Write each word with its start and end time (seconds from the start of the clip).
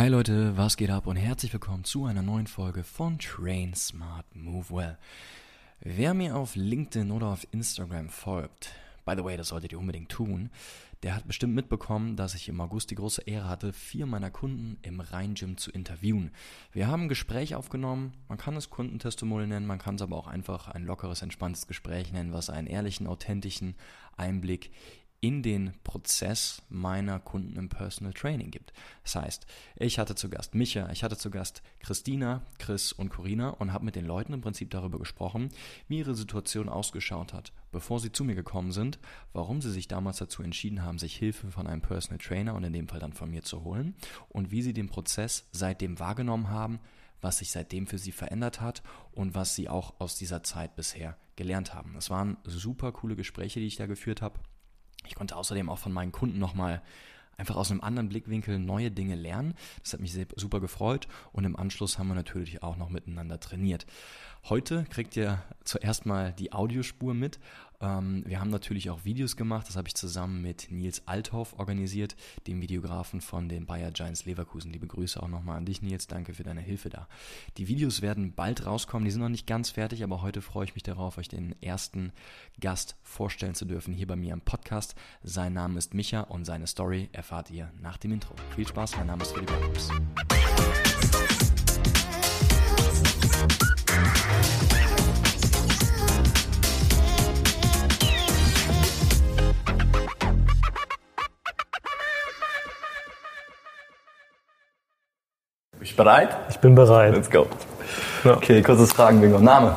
Hi 0.00 0.08
Leute, 0.08 0.56
was 0.56 0.78
geht 0.78 0.88
ab 0.88 1.06
und 1.06 1.16
herzlich 1.16 1.52
willkommen 1.52 1.84
zu 1.84 2.06
einer 2.06 2.22
neuen 2.22 2.46
Folge 2.46 2.84
von 2.84 3.18
Train 3.18 3.74
Smart 3.74 4.24
Move 4.34 4.70
Well. 4.70 4.98
Wer 5.80 6.14
mir 6.14 6.36
auf 6.36 6.56
LinkedIn 6.56 7.10
oder 7.10 7.26
auf 7.26 7.46
Instagram 7.50 8.08
folgt, 8.08 8.72
by 9.04 9.12
the 9.14 9.22
way, 9.22 9.36
das 9.36 9.48
solltet 9.48 9.72
ihr 9.72 9.78
unbedingt 9.78 10.08
tun, 10.08 10.48
der 11.02 11.14
hat 11.14 11.26
bestimmt 11.26 11.54
mitbekommen, 11.54 12.16
dass 12.16 12.34
ich 12.34 12.48
im 12.48 12.62
August 12.62 12.90
die 12.90 12.94
große 12.94 13.24
Ehre 13.26 13.50
hatte, 13.50 13.74
vier 13.74 14.06
meiner 14.06 14.30
Kunden 14.30 14.78
im 14.80 15.00
Rhein-Gym 15.00 15.58
zu 15.58 15.70
interviewen. 15.70 16.30
Wir 16.72 16.86
haben 16.86 17.02
ein 17.02 17.08
Gespräch 17.10 17.54
aufgenommen, 17.54 18.14
man 18.26 18.38
kann 18.38 18.56
es 18.56 18.70
Kundentestimonial 18.70 19.48
nennen, 19.48 19.66
man 19.66 19.78
kann 19.78 19.96
es 19.96 20.02
aber 20.02 20.16
auch 20.16 20.28
einfach 20.28 20.68
ein 20.68 20.86
lockeres, 20.86 21.20
entspanntes 21.20 21.66
Gespräch 21.66 22.10
nennen, 22.10 22.32
was 22.32 22.48
einen 22.48 22.68
ehrlichen, 22.68 23.06
authentischen 23.06 23.74
Einblick 24.16 24.70
in 25.20 25.42
den 25.42 25.74
Prozess 25.84 26.62
meiner 26.70 27.20
Kunden 27.20 27.56
im 27.56 27.68
Personal 27.68 28.14
Training 28.14 28.50
gibt. 28.50 28.72
Das 29.02 29.16
heißt, 29.16 29.46
ich 29.76 29.98
hatte 29.98 30.14
zu 30.14 30.30
Gast 30.30 30.54
Micha, 30.54 30.90
ich 30.90 31.04
hatte 31.04 31.18
zu 31.18 31.30
Gast 31.30 31.62
Christina, 31.80 32.42
Chris 32.58 32.92
und 32.92 33.10
Corina 33.10 33.50
und 33.50 33.72
habe 33.72 33.84
mit 33.84 33.96
den 33.96 34.06
Leuten 34.06 34.32
im 34.32 34.40
Prinzip 34.40 34.70
darüber 34.70 34.98
gesprochen, 34.98 35.50
wie 35.88 35.98
ihre 35.98 36.14
Situation 36.14 36.70
ausgeschaut 36.70 37.34
hat, 37.34 37.52
bevor 37.70 38.00
sie 38.00 38.12
zu 38.12 38.24
mir 38.24 38.34
gekommen 38.34 38.72
sind, 38.72 38.98
warum 39.34 39.60
sie 39.60 39.70
sich 39.70 39.88
damals 39.88 40.16
dazu 40.16 40.42
entschieden 40.42 40.82
haben, 40.82 40.98
sich 40.98 41.16
Hilfe 41.16 41.50
von 41.50 41.66
einem 41.66 41.82
Personal 41.82 42.18
Trainer 42.18 42.54
und 42.54 42.64
in 42.64 42.72
dem 42.72 42.88
Fall 42.88 43.00
dann 43.00 43.12
von 43.12 43.30
mir 43.30 43.42
zu 43.42 43.62
holen 43.62 43.94
und 44.30 44.50
wie 44.50 44.62
sie 44.62 44.72
den 44.72 44.88
Prozess 44.88 45.46
seitdem 45.52 45.98
wahrgenommen 45.98 46.48
haben, 46.48 46.80
was 47.20 47.38
sich 47.38 47.50
seitdem 47.50 47.86
für 47.86 47.98
sie 47.98 48.12
verändert 48.12 48.62
hat 48.62 48.82
und 49.12 49.34
was 49.34 49.54
sie 49.54 49.68
auch 49.68 50.00
aus 50.00 50.16
dieser 50.16 50.42
Zeit 50.42 50.76
bisher 50.76 51.18
gelernt 51.36 51.74
haben. 51.74 51.92
Das 51.94 52.08
waren 52.08 52.38
super 52.44 52.92
coole 52.92 53.16
Gespräche, 53.16 53.60
die 53.60 53.66
ich 53.66 53.76
da 53.76 53.84
geführt 53.84 54.22
habe. 54.22 54.40
Ich 55.06 55.14
konnte 55.14 55.36
außerdem 55.36 55.68
auch 55.68 55.78
von 55.78 55.92
meinen 55.92 56.12
Kunden 56.12 56.38
nochmal 56.38 56.82
einfach 57.36 57.56
aus 57.56 57.70
einem 57.70 57.80
anderen 57.80 58.08
Blickwinkel 58.10 58.58
neue 58.58 58.90
Dinge 58.90 59.14
lernen. 59.14 59.54
Das 59.82 59.94
hat 59.94 60.00
mich 60.00 60.16
super 60.36 60.60
gefreut 60.60 61.08
und 61.32 61.44
im 61.44 61.56
Anschluss 61.56 61.98
haben 61.98 62.08
wir 62.08 62.14
natürlich 62.14 62.62
auch 62.62 62.76
noch 62.76 62.90
miteinander 62.90 63.40
trainiert. 63.40 63.86
Heute 64.48 64.84
kriegt 64.90 65.16
ihr 65.16 65.42
zuerst 65.64 66.06
mal 66.06 66.32
die 66.32 66.52
Audiospur 66.52 67.14
mit 67.14 67.38
ähm, 67.80 68.22
wir 68.26 68.40
haben 68.40 68.50
natürlich 68.50 68.90
auch 68.90 69.04
Videos 69.04 69.36
gemacht, 69.36 69.66
das 69.68 69.76
habe 69.76 69.88
ich 69.88 69.94
zusammen 69.94 70.42
mit 70.42 70.70
Nils 70.70 71.02
Althoff 71.06 71.58
organisiert, 71.58 72.14
dem 72.46 72.60
Videografen 72.60 73.20
von 73.20 73.48
den 73.48 73.66
Bayer 73.66 73.90
Giants 73.90 74.26
Leverkusen. 74.26 74.72
Liebe 74.72 74.86
Grüße 74.86 75.20
auch 75.22 75.28
nochmal 75.28 75.56
an 75.56 75.64
dich, 75.64 75.80
Nils, 75.82 76.06
danke 76.06 76.34
für 76.34 76.42
deine 76.42 76.60
Hilfe 76.60 76.90
da. 76.90 77.08
Die 77.56 77.68
Videos 77.68 78.02
werden 78.02 78.34
bald 78.34 78.66
rauskommen, 78.66 79.06
die 79.06 79.10
sind 79.10 79.22
noch 79.22 79.28
nicht 79.30 79.46
ganz 79.46 79.70
fertig, 79.70 80.04
aber 80.04 80.20
heute 80.22 80.42
freue 80.42 80.64
ich 80.66 80.74
mich 80.74 80.82
darauf, 80.82 81.16
euch 81.16 81.28
den 81.28 81.54
ersten 81.62 82.12
Gast 82.60 82.96
vorstellen 83.02 83.54
zu 83.54 83.64
dürfen 83.64 83.94
hier 83.94 84.06
bei 84.06 84.16
mir 84.16 84.34
im 84.34 84.42
Podcast. 84.42 84.94
Sein 85.22 85.54
Name 85.54 85.78
ist 85.78 85.94
Micha 85.94 86.20
und 86.20 86.44
seine 86.44 86.66
Story 86.66 87.08
erfahrt 87.12 87.50
ihr 87.50 87.72
nach 87.80 87.96
dem 87.96 88.12
Intro. 88.12 88.34
Viel 88.54 88.68
Spaß, 88.68 88.96
mein 88.96 89.06
Name 89.06 89.22
ist 89.22 89.32
Philipp 89.32 89.50
Jacobs. 89.50 89.90
Bist 105.78 105.92
du 105.92 105.96
bereit? 105.96 106.36
Ich 106.50 106.58
bin 106.58 106.74
bereit. 106.74 107.14
Let's 107.14 107.30
go. 107.30 107.46
Ja. 108.24 108.36
Okay, 108.36 108.62
kurzes 108.62 108.92
Fragen-Bingo. 108.92 109.38
Name? 109.38 109.74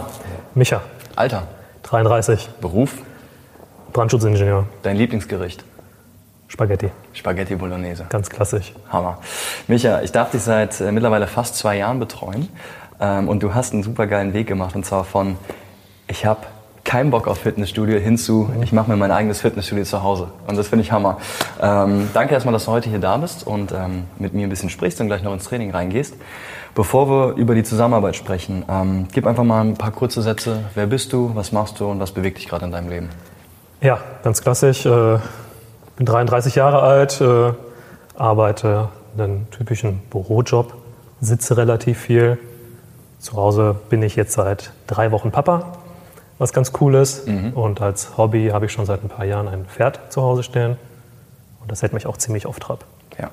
Micha. 0.53 0.81
Alter? 1.15 1.47
33. 1.83 2.49
Beruf? 2.59 2.97
Brandschutzingenieur. 3.93 4.67
Dein 4.81 4.97
Lieblingsgericht? 4.97 5.63
Spaghetti. 6.49 6.91
Spaghetti 7.13 7.55
Bolognese. 7.55 8.05
Ganz 8.09 8.29
klassisch. 8.29 8.73
Hammer. 8.91 9.19
Micha, 9.67 10.01
ich 10.01 10.11
darf 10.11 10.29
dich 10.31 10.41
seit 10.43 10.79
äh, 10.81 10.91
mittlerweile 10.91 11.25
fast 11.25 11.55
zwei 11.55 11.77
Jahren 11.77 11.99
betreuen 11.99 12.49
ähm, 13.03 13.27
und 13.27 13.43
du 13.43 13.53
hast 13.53 13.73
einen 13.73 13.83
super 13.83 14.07
geilen 14.07 14.33
Weg 14.33 14.47
gemacht 14.47 14.75
und 14.75 14.85
zwar 14.85 15.03
von 15.03 15.37
ich 16.07 16.25
habe 16.25 16.41
keinen 16.83 17.11
Bock 17.11 17.27
auf 17.27 17.39
Fitnessstudio 17.39 17.97
hinzu, 17.97 18.49
ich 18.61 18.73
mache 18.73 18.89
mir 18.89 18.97
mein 18.97 19.11
eigenes 19.11 19.41
Fitnessstudio 19.41 19.85
zu 19.85 20.03
Hause. 20.03 20.27
Und 20.47 20.57
das 20.57 20.67
finde 20.67 20.83
ich 20.83 20.91
Hammer. 20.91 21.17
Ähm, 21.61 22.09
danke 22.13 22.33
erstmal, 22.33 22.51
dass 22.51 22.65
du 22.65 22.71
heute 22.71 22.89
hier 22.89 22.99
da 22.99 23.15
bist 23.17 23.47
und 23.47 23.71
ähm, 23.71 24.03
mit 24.19 24.33
mir 24.33 24.45
ein 24.45 24.49
bisschen 24.49 24.69
sprichst 24.69 24.99
und 24.99 25.07
gleich 25.07 25.23
noch 25.23 25.33
ins 25.33 25.45
Training 25.45 25.71
reingehst. 25.71 26.15
Bevor 26.75 27.09
wir 27.09 27.35
über 27.35 27.55
die 27.55 27.63
Zusammenarbeit 27.63 28.15
sprechen, 28.15 28.65
ähm, 28.69 29.07
gib 29.13 29.25
einfach 29.25 29.43
mal 29.43 29.61
ein 29.61 29.75
paar 29.75 29.91
kurze 29.91 30.21
Sätze. 30.21 30.65
Wer 30.75 30.87
bist 30.87 31.13
du, 31.13 31.31
was 31.35 31.51
machst 31.51 31.79
du 31.79 31.87
und 31.87 31.99
was 31.99 32.11
bewegt 32.11 32.37
dich 32.37 32.47
gerade 32.47 32.65
in 32.65 32.71
deinem 32.71 32.89
Leben? 32.89 33.09
Ja, 33.81 33.99
ganz 34.23 34.41
klassisch. 34.41 34.85
Äh, 34.85 35.19
bin 35.95 36.05
33 36.05 36.55
Jahre 36.55 36.81
alt, 36.81 37.21
äh, 37.21 37.53
arbeite 38.17 38.89
einen 39.17 39.47
typischen 39.51 39.99
Bürojob, 40.09 40.73
sitze 41.21 41.55
relativ 41.55 41.99
viel. 41.99 42.37
Zu 43.23 43.37
Hause 43.37 43.75
bin 43.89 44.03
ich 44.03 44.15
jetzt 44.15 44.33
seit 44.33 44.71
drei 44.85 45.11
Wochen 45.11 45.31
Papa 45.31 45.77
was 46.43 46.51
ganz 46.51 46.73
cool 46.81 46.95
ist. 46.95 47.27
Mhm. 47.27 47.53
Und 47.53 47.81
als 47.81 48.17
Hobby 48.17 48.49
habe 48.51 48.65
ich 48.65 48.71
schon 48.73 48.85
seit 48.85 49.01
ein 49.01 49.07
paar 49.07 49.25
Jahren 49.25 49.47
ein 49.47 49.65
Pferd 49.65 50.11
zu 50.11 50.21
Hause 50.21 50.43
stehen. 50.43 50.77
Und 51.61 51.71
das 51.71 51.81
hält 51.81 51.93
mich 51.93 52.05
auch 52.05 52.17
ziemlich 52.17 52.45
auf 52.45 52.59
Trab. 52.59 52.83
Ja. 53.17 53.29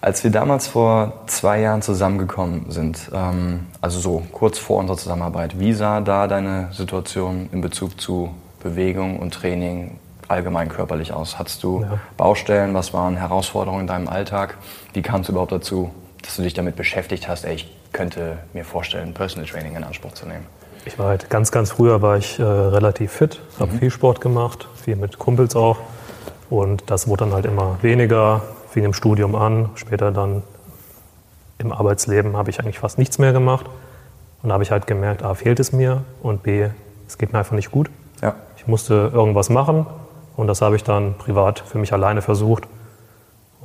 Als 0.00 0.22
wir 0.22 0.30
damals 0.30 0.68
vor 0.68 1.14
zwei 1.26 1.60
Jahren 1.60 1.82
zusammengekommen 1.82 2.70
sind, 2.70 3.10
ähm, 3.12 3.66
also 3.80 3.98
so 3.98 4.22
kurz 4.30 4.56
vor 4.56 4.78
unserer 4.78 4.96
Zusammenarbeit, 4.96 5.58
wie 5.58 5.72
sah 5.72 6.00
da 6.00 6.28
deine 6.28 6.68
Situation 6.70 7.48
in 7.50 7.60
Bezug 7.60 8.00
zu 8.00 8.32
Bewegung 8.62 9.18
und 9.18 9.34
Training 9.34 9.98
allgemein 10.28 10.68
körperlich 10.68 11.12
aus? 11.12 11.40
Hattest 11.40 11.64
du 11.64 11.82
ja. 11.82 11.98
Baustellen? 12.16 12.74
Was 12.74 12.94
waren 12.94 13.16
Herausforderungen 13.16 13.80
in 13.80 13.86
deinem 13.88 14.06
Alltag? 14.06 14.58
Wie 14.92 15.02
kam 15.02 15.22
es 15.22 15.28
überhaupt 15.28 15.50
dazu, 15.50 15.90
dass 16.22 16.36
du 16.36 16.42
dich 16.42 16.54
damit 16.54 16.76
beschäftigt 16.76 17.26
hast, 17.26 17.44
ey, 17.44 17.56
ich 17.56 17.77
könnte 17.92 18.38
mir 18.52 18.64
vorstellen, 18.64 19.14
Personal 19.14 19.48
Training 19.48 19.76
in 19.76 19.84
Anspruch 19.84 20.12
zu 20.12 20.26
nehmen? 20.26 20.46
Ich 20.84 20.98
war 20.98 21.08
halt 21.08 21.28
ganz, 21.28 21.50
ganz 21.50 21.72
früher 21.72 22.00
war 22.02 22.16
ich 22.16 22.38
äh, 22.38 22.42
relativ 22.42 23.12
fit, 23.12 23.40
habe 23.58 23.72
mhm. 23.72 23.78
viel 23.78 23.90
Sport 23.90 24.20
gemacht, 24.20 24.68
viel 24.82 24.96
mit 24.96 25.18
Kumpels 25.18 25.56
auch. 25.56 25.78
Und 26.50 26.90
das 26.90 27.08
wurde 27.08 27.24
dann 27.24 27.34
halt 27.34 27.44
immer 27.44 27.78
weniger, 27.82 28.42
fing 28.70 28.84
im 28.84 28.94
Studium 28.94 29.34
an, 29.34 29.70
später 29.74 30.10
dann 30.12 30.42
im 31.58 31.72
Arbeitsleben 31.72 32.36
habe 32.36 32.50
ich 32.50 32.60
eigentlich 32.60 32.78
fast 32.78 32.98
nichts 32.98 33.18
mehr 33.18 33.32
gemacht. 33.32 33.66
Und 34.42 34.48
da 34.48 34.54
habe 34.54 34.62
ich 34.62 34.70
halt 34.70 34.86
gemerkt, 34.86 35.22
A, 35.22 35.34
fehlt 35.34 35.60
es 35.60 35.72
mir 35.72 36.04
und 36.22 36.42
B, 36.42 36.68
es 37.06 37.18
geht 37.18 37.32
mir 37.32 37.40
einfach 37.40 37.56
nicht 37.56 37.70
gut. 37.70 37.90
Ja. 38.22 38.34
Ich 38.56 38.66
musste 38.66 39.10
irgendwas 39.12 39.50
machen 39.50 39.86
und 40.36 40.46
das 40.46 40.62
habe 40.62 40.76
ich 40.76 40.84
dann 40.84 41.14
privat 41.18 41.58
für 41.58 41.78
mich 41.78 41.92
alleine 41.92 42.22
versucht. 42.22 42.64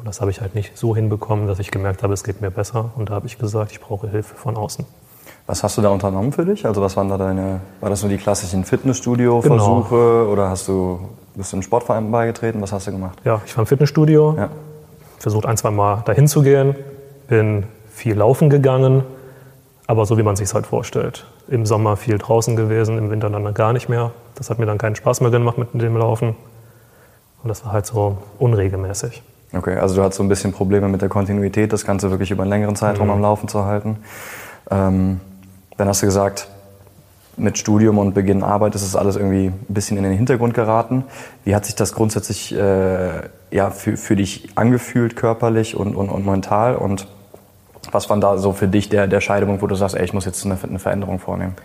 Und 0.04 0.08
das 0.08 0.20
habe 0.20 0.32
ich 0.32 0.42
halt 0.42 0.54
nicht 0.54 0.78
so 0.78 0.94
hinbekommen, 0.94 1.48
dass 1.48 1.60
ich 1.60 1.72
gemerkt 1.72 2.04
habe, 2.04 2.14
es 2.14 2.26
geht 2.26 2.42
mir 2.42 2.52
besser. 2.52 2.90
Und 2.98 3.10
da 3.10 3.14
habe 3.14 3.26
ich 3.26 3.38
gesagt, 3.38 3.72
ich 3.72 3.80
brauche 3.80 4.10
Hilfe 4.10 4.36
von 4.36 4.58
außen. 4.58 4.86
Was 5.48 5.64
hast 5.64 5.78
du 5.78 5.82
da 5.82 5.92
unternommen 5.92 6.34
für 6.34 6.44
dich? 6.44 6.66
Also 6.66 6.82
was 6.82 6.98
waren 6.98 7.08
da 7.08 7.18
deine, 7.18 7.62
war 7.80 7.90
das 7.90 8.02
nur 8.02 8.10
die 8.10 8.18
klassischen 8.18 8.66
Fitnessstudio-Versuche 8.66 9.96
genau. 9.96 10.30
oder 10.30 10.50
hast 10.50 10.68
du, 10.68 11.00
bist 11.36 11.54
du 11.54 11.56
im 11.56 11.64
Sportverein 11.64 12.12
beigetreten? 12.12 12.62
Was 12.62 12.74
hast 12.74 12.86
du 12.86 12.92
gemacht? 12.92 13.18
Ja, 13.24 13.42
ich 13.46 13.56
war 13.56 13.62
im 13.62 13.66
Fitnessstudio, 13.66 14.36
ja. 14.38 14.50
versucht 15.20 15.46
ein, 15.46 15.56
zwei 15.56 15.72
Mal 15.72 16.02
dahin 16.04 16.28
zu 16.28 16.42
gehen, 16.42 16.76
bin 17.30 17.64
viel 17.90 18.18
laufen 18.18 18.50
gegangen, 18.50 19.06
aber 19.88 20.06
so 20.06 20.18
wie 20.18 20.24
man 20.24 20.36
sich 20.36 20.50
es 20.50 20.54
halt 20.54 20.68
vorstellt. 20.68 21.26
Im 21.48 21.66
Sommer 21.66 21.96
viel 21.96 22.18
draußen 22.18 22.58
gewesen, 22.58 22.98
im 22.98 23.10
Winter 23.10 23.30
dann 23.30 23.54
gar 23.54 23.72
nicht 23.72 23.88
mehr. 23.88 24.12
Das 24.36 24.50
hat 24.50 24.60
mir 24.60 24.66
dann 24.66 24.80
keinen 24.80 24.98
Spaß 24.98 25.22
mehr 25.22 25.32
gemacht 25.32 25.58
mit 25.58 25.82
dem 25.82 25.96
Laufen. 25.96 26.36
Und 27.42 27.48
das 27.48 27.64
war 27.64 27.72
halt 27.72 27.86
so 27.86 28.18
unregelmäßig. 28.38 29.24
Okay, 29.54 29.78
also 29.78 29.96
du 29.96 30.02
hattest 30.02 30.18
so 30.18 30.24
ein 30.24 30.30
bisschen 30.30 30.52
Probleme 30.52 30.88
mit 30.88 31.02
der 31.02 31.10
Kontinuität, 31.10 31.72
das 31.72 31.86
Ganze 31.86 32.10
wirklich 32.10 32.32
über 32.32 32.42
einen 32.44 32.50
längeren 32.50 32.76
Zeitraum 32.76 33.08
mhm. 33.08 33.14
am 33.14 33.22
Laufen 33.22 33.48
zu 33.48 33.66
halten. 33.66 33.98
Ähm, 34.72 35.20
dann 35.78 35.88
hast 35.88 36.02
du 36.02 36.08
gesagt, 36.08 36.48
mit 37.38 37.58
Studium 37.58 37.98
und 37.98 38.14
Beginn 38.14 38.44
Arbeit 38.44 38.76
ist 38.76 38.84
es 38.84 38.96
alles 38.96 39.16
irgendwie 39.16 39.48
ein 39.48 39.66
bisschen 39.68 39.98
in 39.98 40.04
den 40.04 40.14
Hintergrund 40.14 40.54
geraten. 40.54 41.04
Wie 41.46 41.56
hat 41.56 41.66
sich 41.66 41.76
das 41.76 41.94
grundsätzlich 41.94 42.54
äh, 42.54 43.10
ja, 43.52 43.70
für, 43.72 43.98
für 43.98 44.16
dich 44.16 44.50
angefühlt, 44.56 45.16
körperlich 45.16 45.76
und, 45.76 45.96
und, 45.96 46.10
und 46.10 46.26
mental? 46.26 46.76
Und 46.76 47.08
was 47.92 48.10
war 48.10 48.18
da 48.18 48.38
so 48.38 48.54
für 48.54 48.68
dich 48.68 48.90
der, 48.90 49.08
der 49.08 49.22
Scheidung, 49.22 49.62
wo 49.62 49.68
du 49.68 49.76
sagst, 49.76 49.96
ey, 49.96 50.04
ich 50.04 50.14
muss 50.14 50.26
jetzt 50.26 50.46
eine, 50.46 50.58
eine 50.62 50.80
Veränderung 50.80 51.20
vornehmen? 51.20 51.56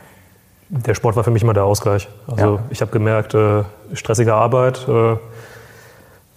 Der 0.70 0.94
Sport 0.94 1.17
war 1.17 1.25
für 1.25 1.31
mich 1.31 1.43
immer 1.43 1.55
der 1.55 1.64
Ausgleich. 1.64 2.08
Also 2.26 2.56
ja. 2.56 2.62
ich 2.70 2.81
habe 2.81 2.90
gemerkt, 2.90 3.35
äh, 3.35 3.62
stressige 3.94 4.35
Arbeit, 4.35 4.87
äh, 4.88 5.17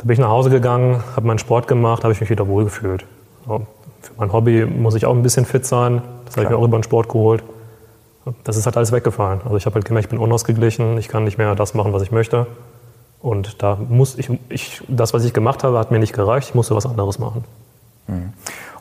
da 0.01 0.07
bin 0.07 0.13
ich 0.13 0.19
nach 0.19 0.30
Hause 0.30 0.50
gegangen, 0.50 1.03
habe 1.15 1.27
meinen 1.27 1.39
Sport 1.39 1.68
gemacht, 1.68 2.03
habe 2.03 2.12
ich 2.12 2.19
mich 2.19 2.30
wieder 2.30 2.48
wohlgefühlt. 2.48 3.06
So. 3.45 3.65
Für 4.01 4.13
mein 4.18 4.33
Hobby 4.33 4.65
muss 4.65 4.95
ich 4.95 5.06
auch 5.06 5.13
ein 5.13 5.21
bisschen 5.21 5.45
fit 5.45 5.65
sein. 5.65 6.01
Das 6.25 6.36
habe 6.36 6.45
ich 6.45 6.50
mir 6.50 6.57
auch 6.57 6.65
über 6.65 6.77
den 6.77 6.83
Sport 6.83 7.07
geholt 7.07 7.44
das 8.44 8.57
ist 8.57 8.65
halt 8.65 8.77
alles 8.77 8.92
weggefallen. 8.92 9.42
Also 9.44 9.57
ich 9.57 9.65
habe 9.65 9.75
halt 9.75 9.86
gemerkt, 9.86 10.06
ich 10.06 10.09
bin 10.09 10.19
unausgeglichen, 10.19 10.98
ich 10.98 11.07
kann 11.07 11.24
nicht 11.24 11.38
mehr 11.38 11.56
das 11.56 11.74
machen, 11.74 11.94
was 11.94 12.03
ich 12.03 12.12
möchte. 12.12 12.48
Und 13.21 13.62
da 13.62 13.77
muss 13.89 14.18
ich, 14.18 14.30
ich, 14.50 14.81
das, 14.88 15.13
was 15.13 15.25
ich 15.25 15.33
gemacht 15.33 15.63
habe, 15.63 15.77
hat 15.77 15.92
mir 15.92 16.00
nicht 16.00 16.13
gereicht, 16.13 16.50
ich 16.50 16.56
musste 16.56 16.75
was 16.75 16.86
anderes 16.86 17.19
machen. 17.19 17.44
Mhm. 18.07 18.33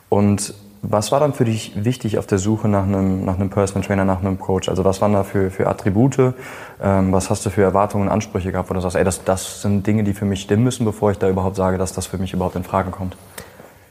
Und 0.08 0.54
was 0.82 1.12
war 1.12 1.20
dann 1.20 1.34
für 1.34 1.44
dich 1.44 1.72
wichtig 1.84 2.18
auf 2.18 2.26
der 2.26 2.38
Suche 2.38 2.68
nach 2.68 2.84
einem, 2.84 3.24
nach 3.24 3.36
einem 3.36 3.50
Personal 3.50 3.86
Trainer, 3.86 4.04
nach 4.04 4.20
einem 4.20 4.38
Coach? 4.38 4.68
Also 4.68 4.84
was 4.84 5.00
waren 5.00 5.12
da 5.12 5.24
für, 5.24 5.50
für 5.50 5.66
Attribute? 5.66 6.34
Ähm, 6.82 7.12
was 7.12 7.28
hast 7.30 7.44
du 7.44 7.50
für 7.50 7.62
Erwartungen 7.62 8.06
und 8.06 8.12
Ansprüche 8.12 8.52
gehabt, 8.52 8.70
wo 8.70 8.74
du 8.74 8.80
sagst, 8.80 8.96
ey, 8.96 9.04
das, 9.04 9.24
das 9.24 9.62
sind 9.62 9.86
Dinge, 9.86 10.04
die 10.04 10.14
für 10.14 10.24
mich 10.24 10.40
stimmen 10.40 10.64
müssen, 10.64 10.84
bevor 10.84 11.10
ich 11.10 11.18
da 11.18 11.28
überhaupt 11.28 11.56
sage, 11.56 11.76
dass 11.78 11.92
das 11.92 12.06
für 12.06 12.18
mich 12.18 12.32
überhaupt 12.32 12.56
in 12.56 12.64
Frage 12.64 12.90
kommt? 12.90 13.16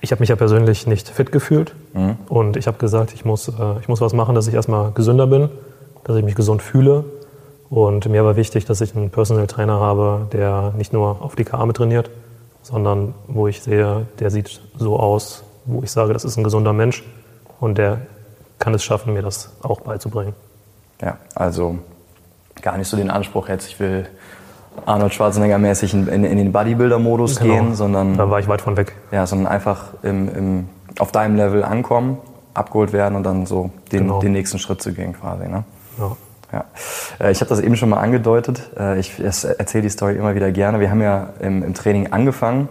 ich 0.01 0.11
habe 0.11 0.21
mich 0.21 0.29
ja 0.29 0.35
persönlich 0.35 0.87
nicht 0.87 1.09
fit 1.09 1.31
gefühlt 1.31 1.75
mhm. 1.93 2.17
und 2.29 2.57
ich 2.57 2.67
habe 2.67 2.77
gesagt, 2.77 3.13
ich 3.13 3.25
muss, 3.25 3.47
äh, 3.47 3.79
ich 3.81 3.87
muss 3.87 4.01
was 4.01 4.13
machen, 4.13 4.35
dass 4.35 4.47
ich 4.47 4.53
erstmal 4.53 4.91
gesünder 4.91 5.27
bin, 5.27 5.49
dass 6.03 6.15
ich 6.15 6.23
mich 6.23 6.35
gesund 6.35 6.61
fühle. 6.61 7.05
Und 7.69 8.07
mir 8.09 8.25
war 8.25 8.35
wichtig, 8.35 8.65
dass 8.65 8.81
ich 8.81 8.95
einen 8.95 9.11
Personal 9.11 9.45
Trainer 9.45 9.79
habe, 9.79 10.27
der 10.31 10.73
nicht 10.75 10.91
nur 10.91 11.21
auf 11.21 11.35
dicke 11.35 11.55
Arme 11.55 11.73
trainiert, 11.73 12.09
sondern 12.63 13.13
wo 13.27 13.47
ich 13.47 13.61
sehe, 13.61 14.07
der 14.19 14.31
sieht 14.31 14.59
so 14.77 14.97
aus, 14.97 15.43
wo 15.69 15.83
ich 15.83 15.91
sage, 15.91 16.13
das 16.13 16.25
ist 16.25 16.37
ein 16.37 16.43
gesunder 16.43 16.73
Mensch 16.73 17.03
und 17.59 17.77
der 17.77 17.99
kann 18.57 18.73
es 18.73 18.83
schaffen, 18.83 19.13
mir 19.13 19.21
das 19.21 19.51
auch 19.61 19.81
beizubringen. 19.81 20.33
Ja, 21.01 21.17
also 21.35 21.79
gar 22.61 22.77
nicht 22.77 22.87
so 22.87 22.97
den 22.97 23.09
Anspruch 23.09 23.47
jetzt, 23.47 23.67
ich 23.67 23.79
will 23.79 24.07
Arnold 24.85 25.13
Schwarzenegger-mäßig 25.13 25.93
in, 25.93 26.07
in, 26.07 26.23
in, 26.23 26.37
den 26.37 26.51
Bodybuilder-Modus 26.51 27.39
genau. 27.39 27.53
gehen, 27.53 27.75
sondern. 27.75 28.17
Da 28.17 28.29
war 28.29 28.39
ich 28.39 28.47
weit 28.47 28.61
von 28.61 28.77
weg. 28.77 28.95
Ja, 29.11 29.25
sondern 29.25 29.47
einfach 29.47 29.93
im, 30.03 30.35
im, 30.35 30.69
auf 30.99 31.11
deinem 31.11 31.35
Level 31.35 31.63
ankommen, 31.63 32.17
abgeholt 32.53 32.93
werden 32.93 33.15
und 33.15 33.23
dann 33.23 33.45
so 33.45 33.71
den, 33.91 34.03
genau. 34.03 34.19
den 34.19 34.31
nächsten 34.31 34.59
Schritt 34.59 34.81
zu 34.81 34.93
gehen 34.93 35.13
quasi. 35.13 35.47
Ne? 35.47 35.63
Ja. 35.97 36.17
Ja. 36.51 36.65
Äh, 37.19 37.31
ich 37.31 37.41
habe 37.41 37.49
das 37.49 37.59
eben 37.59 37.75
schon 37.75 37.89
mal 37.89 37.99
angedeutet. 37.99 38.69
Äh, 38.77 38.99
ich 38.99 39.19
erzähle 39.19 39.83
die 39.83 39.89
Story 39.89 40.15
immer 40.15 40.35
wieder 40.35 40.51
gerne. 40.51 40.79
Wir 40.79 40.89
haben 40.89 41.01
ja 41.01 41.29
im, 41.39 41.63
im 41.63 41.73
Training 41.73 42.11
angefangen 42.11 42.69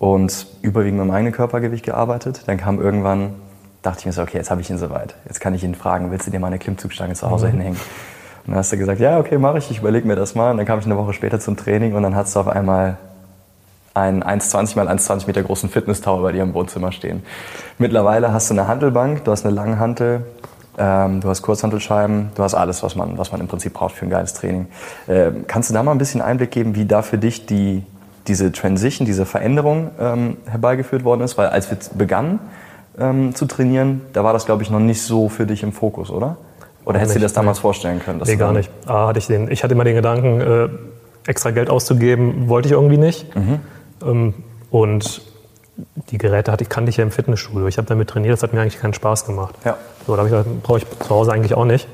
und 0.00 0.46
überwiegend 0.62 0.98
mit 0.98 1.06
meinem 1.06 1.14
eigenen 1.14 1.32
Körpergewicht 1.34 1.84
gearbeitet. 1.84 2.42
Dann 2.46 2.56
kam 2.56 2.80
irgendwann, 2.80 3.34
dachte 3.82 4.00
ich 4.00 4.06
mir 4.06 4.12
so, 4.12 4.22
okay, 4.22 4.38
jetzt 4.38 4.50
habe 4.50 4.62
ich 4.62 4.70
ihn 4.70 4.78
soweit. 4.78 5.14
Jetzt 5.26 5.40
kann 5.40 5.54
ich 5.54 5.62
ihn 5.62 5.74
fragen, 5.74 6.10
willst 6.10 6.26
du 6.26 6.30
dir 6.30 6.40
mal 6.40 6.46
eine 6.46 6.58
Klimmzugstange 6.58 7.12
zu 7.14 7.30
Hause 7.30 7.48
mhm. 7.48 7.50
hinhängen? 7.52 7.76
Und 8.46 8.48
dann 8.48 8.56
hast 8.56 8.72
du 8.72 8.78
gesagt, 8.78 8.98
ja, 8.98 9.18
okay, 9.18 9.36
mache 9.36 9.58
ich, 9.58 9.70
ich 9.70 9.78
überlege 9.80 10.08
mir 10.08 10.16
das 10.16 10.34
mal. 10.34 10.52
Und 10.52 10.56
dann 10.56 10.64
kam 10.64 10.78
ich 10.78 10.86
eine 10.86 10.96
Woche 10.96 11.12
später 11.12 11.38
zum 11.38 11.58
Training 11.58 11.94
und 11.94 12.02
dann 12.02 12.16
hast 12.16 12.34
du 12.34 12.40
auf 12.40 12.48
einmal 12.48 12.96
einen 13.92 14.24
1,20 14.24 14.76
mal 14.76 14.88
1,20 14.88 15.26
Meter 15.26 15.42
großen 15.42 15.68
Fitness-Tower 15.68 16.22
bei 16.22 16.32
dir 16.32 16.44
im 16.44 16.54
Wohnzimmer 16.54 16.92
stehen. 16.92 17.22
Mittlerweile 17.76 18.32
hast 18.32 18.48
du 18.48 18.54
eine 18.54 18.66
Handelbank, 18.66 19.24
du 19.24 19.32
hast 19.32 19.44
eine 19.44 19.54
Langhantel, 19.54 20.24
ähm, 20.78 21.20
du 21.20 21.28
hast 21.28 21.42
Kurzhantelscheiben, 21.42 22.30
du 22.34 22.42
hast 22.42 22.54
alles, 22.54 22.82
was 22.82 22.96
man, 22.96 23.18
was 23.18 23.32
man 23.32 23.42
im 23.42 23.48
Prinzip 23.48 23.74
braucht 23.74 23.96
für 23.96 24.06
ein 24.06 24.10
geiles 24.10 24.32
Training. 24.32 24.68
Ähm, 25.08 25.44
kannst 25.46 25.68
du 25.68 25.74
da 25.74 25.82
mal 25.82 25.92
ein 25.92 25.98
bisschen 25.98 26.22
Einblick 26.22 26.52
geben, 26.52 26.74
wie 26.74 26.86
da 26.86 27.02
für 27.02 27.18
dich 27.18 27.44
die, 27.44 27.84
diese 28.26 28.52
Transition, 28.52 29.06
diese 29.06 29.26
Veränderung 29.26 29.90
ähm, 29.98 30.36
herbeigeführt 30.46 31.04
worden 31.04 31.22
ist? 31.22 31.38
Weil 31.38 31.48
als 31.48 31.70
wir 31.70 31.78
begannen 31.96 32.38
ähm, 32.98 33.34
zu 33.34 33.46
trainieren, 33.46 34.02
da 34.12 34.24
war 34.24 34.32
das, 34.32 34.46
glaube 34.46 34.62
ich, 34.62 34.70
noch 34.70 34.80
nicht 34.80 35.02
so 35.02 35.28
für 35.28 35.46
dich 35.46 35.62
im 35.62 35.72
Fokus, 35.72 36.10
oder? 36.10 36.36
Oder 36.84 36.98
hättest 36.98 37.16
du 37.16 37.18
dir 37.20 37.24
das 37.24 37.32
damals 37.34 37.58
nee. 37.58 37.62
vorstellen 37.62 38.00
können? 38.00 38.22
nee, 38.24 38.36
gar 38.36 38.52
nicht. 38.52 38.70
Ah, 38.86 39.08
hatte 39.08 39.18
ich, 39.18 39.26
den, 39.26 39.50
ich 39.50 39.62
hatte 39.62 39.74
immer 39.74 39.84
den 39.84 39.96
Gedanken, 39.96 40.40
äh, 40.40 40.68
extra 41.26 41.50
Geld 41.50 41.70
auszugeben, 41.70 42.48
wollte 42.48 42.68
ich 42.68 42.72
irgendwie 42.72 42.98
nicht. 42.98 43.34
Mhm. 43.36 43.60
Ähm, 44.02 44.34
und 44.70 45.22
die 46.10 46.18
Geräte 46.18 46.52
hatte 46.52 46.64
ich, 46.64 46.70
kannte 46.70 46.90
ich 46.90 46.96
ja 46.96 47.04
im 47.04 47.10
Fitnessstudio. 47.10 47.66
Ich 47.66 47.78
habe 47.78 47.86
damit 47.86 48.08
trainiert, 48.08 48.32
das 48.32 48.42
hat 48.42 48.52
mir 48.52 48.60
eigentlich 48.60 48.80
keinen 48.80 48.94
Spaß 48.94 49.26
gemacht. 49.26 49.54
Ja. 49.64 49.76
So, 50.06 50.16
da 50.16 50.44
brauche 50.62 50.78
ich 50.78 50.86
zu 50.98 51.10
Hause 51.10 51.32
eigentlich 51.32 51.54
auch 51.54 51.64
nicht. 51.64 51.86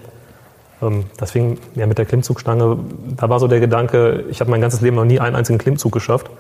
Ähm, 0.83 1.05
fing 1.25 1.59
ja 1.75 1.87
mit 1.87 1.99
der 1.99 2.05
Klimmzugstange. 2.05 2.79
Da 3.17 3.29
war 3.29 3.41
so 3.41 3.49
der 3.49 3.61
Gedanke, 3.61 4.25
ich 4.31 4.41
habe 4.41 4.51
mein 4.51 4.61
ganzes 4.61 4.81
Leben 4.81 4.97
noch 4.97 5.05
nie 5.05 5.21
einen 5.21 5.37
einzigen 5.37 5.59
Klimmzug 5.59 5.93
geschafft. 5.93 6.31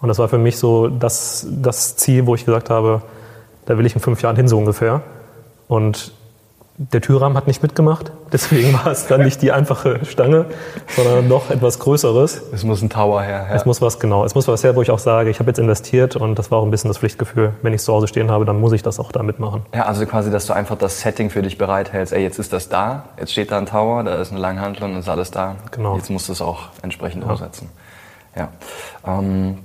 Und 0.00 0.08
das 0.08 0.18
war 0.18 0.28
für 0.28 0.38
mich 0.38 0.58
so 0.58 0.88
das, 0.88 1.46
das 1.50 1.96
Ziel, 1.96 2.26
wo 2.26 2.34
ich 2.34 2.44
gesagt 2.44 2.70
habe, 2.70 3.02
da 3.66 3.78
will 3.78 3.86
ich 3.86 3.94
in 3.94 4.00
fünf 4.00 4.22
Jahren 4.22 4.36
hin 4.36 4.48
so 4.48 4.58
ungefähr. 4.58 5.02
Und 5.68 6.12
der 6.78 7.00
Türrahmen 7.00 7.36
hat 7.36 7.46
nicht 7.46 7.62
mitgemacht, 7.62 8.12
deswegen 8.32 8.74
war 8.74 8.88
es 8.88 9.06
dann 9.06 9.22
nicht 9.22 9.40
die 9.42 9.52
einfache 9.52 10.04
Stange, 10.04 10.46
sondern 10.94 11.28
noch 11.28 11.50
etwas 11.50 11.78
Größeres. 11.78 12.42
Es 12.52 12.64
muss 12.64 12.82
ein 12.82 12.90
Tower 12.90 13.22
her. 13.22 13.46
Ja. 13.48 13.54
Es 13.54 13.64
muss 13.64 13.80
was, 13.80 13.98
genau, 13.98 14.24
es 14.24 14.34
muss 14.34 14.46
was 14.48 14.62
her, 14.62 14.76
wo 14.76 14.82
ich 14.82 14.90
auch 14.90 14.98
sage, 14.98 15.30
ich 15.30 15.38
habe 15.38 15.50
jetzt 15.50 15.58
investiert 15.58 16.16
und 16.16 16.38
das 16.38 16.50
war 16.50 16.58
auch 16.58 16.64
ein 16.64 16.70
bisschen 16.70 16.88
das 16.88 16.98
Pflichtgefühl. 16.98 17.54
Wenn 17.62 17.72
ich 17.72 17.78
es 17.78 17.84
zu 17.84 17.92
Hause 17.92 18.08
stehen 18.08 18.30
habe, 18.30 18.44
dann 18.44 18.60
muss 18.60 18.72
ich 18.72 18.82
das 18.82 19.00
auch 19.00 19.12
da 19.12 19.22
mitmachen. 19.22 19.62
Ja, 19.74 19.86
also 19.86 20.04
quasi, 20.06 20.30
dass 20.30 20.46
du 20.46 20.52
einfach 20.52 20.76
das 20.76 21.00
Setting 21.00 21.30
für 21.30 21.42
dich 21.42 21.58
bereithältst. 21.58 22.12
Ey, 22.12 22.22
jetzt 22.22 22.38
ist 22.38 22.52
das 22.52 22.68
da, 22.68 23.04
jetzt 23.18 23.32
steht 23.32 23.50
da 23.50 23.58
ein 23.58 23.66
Tower, 23.66 24.04
da 24.04 24.16
ist 24.16 24.32
eine 24.32 24.40
Langhantel 24.40 24.84
und 24.84 24.96
ist 24.96 25.08
alles 25.08 25.30
da. 25.30 25.56
Genau. 25.70 25.96
Jetzt 25.96 26.10
musst 26.10 26.28
du 26.28 26.32
es 26.32 26.42
auch 26.42 26.64
entsprechend 26.82 27.24
ja. 27.24 27.30
umsetzen. 27.30 27.70
Ja. 28.36 28.48
Ähm, 29.06 29.58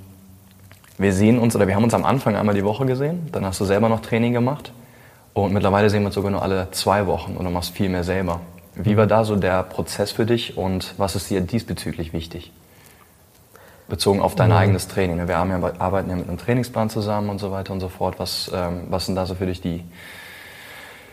wir 0.98 1.14
sehen 1.14 1.40
uns, 1.40 1.56
oder 1.56 1.68
wir 1.68 1.76
haben 1.76 1.84
uns 1.84 1.94
am 1.94 2.06
Anfang 2.06 2.36
einmal 2.36 2.56
die 2.56 2.64
Woche 2.64 2.86
gesehen, 2.86 3.30
dann 3.32 3.46
hast 3.46 3.60
du 3.60 3.66
selber 3.66 3.90
noch 3.90 4.02
Training 4.02 4.34
gemacht. 4.34 4.72
Und 5.34 5.54
mittlerweile 5.54 5.90
sehen 5.90 6.02
wir 6.02 6.08
uns 6.08 6.16
sogar 6.16 6.32
nur 6.32 6.42
alle 6.42 6.70
zwei 6.72 7.08
Wochen 7.08 7.38
und 7.38 7.46
du 7.46 7.52
machst 7.52 7.74
viel 7.74 7.90
mehr 7.90 8.04
selber. 8.04 8.42
Wie 8.76 8.98
war 8.98 9.08
da 9.08 9.24
so 9.24 9.36
der 9.36 9.64
Prozess 9.64 10.12
für 10.12 10.26
dich 10.26 10.58
und 10.58 10.94
was 10.98 11.16
ist 11.16 11.30
dir 11.30 11.42
diesbezüglich 11.42 12.14
wichtig? 12.14 12.52
Bezogen 13.88 14.22
auf 14.22 14.36
dein 14.36 14.50
mhm. 14.50 14.56
eigenes 14.56 14.88
Training. 14.88 15.18
Ne? 15.18 15.28
Wir 15.28 15.36
ja, 15.36 15.72
arbeiten 15.80 16.10
ja 16.10 16.16
mit 16.16 16.28
einem 16.28 16.38
Trainingsplan 16.38 16.90
zusammen 16.90 17.30
und 17.30 17.40
so 17.40 17.52
weiter 17.52 17.74
und 17.74 17.82
so 17.82 17.90
fort. 17.90 18.16
Was, 18.20 18.50
ähm, 18.54 18.88
was 18.90 19.06
sind 19.06 19.16
da 19.16 19.26
so 19.26 19.36
für 19.36 19.46
dich 19.46 19.62
die, 19.62 19.84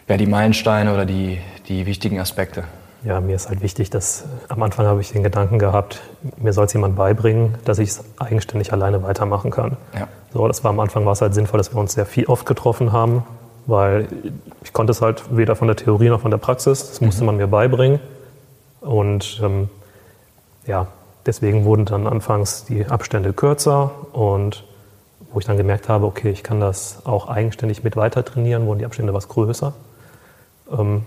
ja, 0.09 0.17
die 0.17 0.27
Meilensteine 0.27 0.95
oder 0.95 1.05
die, 1.05 1.41
die 1.69 1.87
wichtigen 1.87 2.21
Aspekte? 2.21 2.65
Ja, 3.05 3.21
mir 3.21 3.37
ist 3.37 3.49
halt 3.49 3.61
wichtig, 3.61 3.91
dass 3.91 4.25
am 4.49 4.63
Anfang 4.63 4.87
habe 4.87 5.01
ich 5.01 5.13
den 5.13 5.23
Gedanken 5.23 5.59
gehabt, 5.59 6.01
mir 6.37 6.53
soll 6.53 6.67
es 6.67 6.73
jemand 6.73 6.97
beibringen, 6.97 7.55
dass 7.65 7.79
ich 7.79 7.91
es 7.91 8.05
eigenständig 8.19 8.73
alleine 8.73 9.03
weitermachen 9.05 9.53
kann. 9.53 9.77
Ja. 9.95 10.09
So, 10.33 10.47
das 10.49 10.65
war 10.65 10.71
am 10.71 10.81
Anfang 10.81 11.05
war 11.07 11.13
es 11.13 11.21
halt 11.21 11.33
sinnvoll, 11.33 11.59
dass 11.59 11.73
wir 11.73 11.81
uns 11.81 11.93
sehr 11.93 12.07
viel 12.07 12.27
oft 12.27 12.45
getroffen 12.45 12.93
haben, 12.93 13.23
weil 13.69 14.09
ich 14.65 14.73
konnte 14.73 14.93
es 14.93 15.03
halt 15.03 15.37
weder 15.37 15.55
von 15.55 15.69
der 15.69 15.77
Theorie 15.77 16.09
noch 16.09 16.23
von 16.23 16.31
der 16.31 16.39
Praxis. 16.39 16.89
Das 16.89 17.01
musste 17.03 17.23
mhm. 17.23 17.27
man 17.27 17.37
mir 17.37 17.47
beibringen. 17.47 18.01
Und 18.81 19.41
ähm, 19.45 19.69
ja, 20.67 20.87
deswegen 21.27 21.67
wurden 21.67 21.85
dann 21.85 22.07
anfangs 22.07 22.65
die 22.65 22.87
Abstände 22.87 23.35
kürzer 23.35 23.91
und 24.13 24.65
wo 25.31 25.39
ich 25.39 25.45
dann 25.45 25.59
gemerkt 25.59 25.91
habe, 25.91 26.07
okay, 26.07 26.31
ich 26.31 26.43
kann 26.43 26.61
das 26.61 27.05
auch 27.05 27.29
eigenständig 27.29 27.85
mit 27.85 27.95
weiter 27.95 28.25
trainieren, 28.25 28.67
wurden 28.67 28.79
die 28.79 28.87
Abstände 28.87 29.13
was 29.13 29.29
größer. 29.29 29.75
Ähm, 30.73 31.03